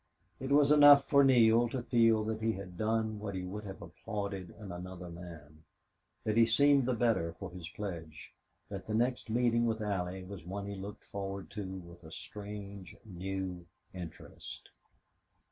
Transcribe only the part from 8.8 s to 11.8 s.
the next meeting with Allie was one he looked forward to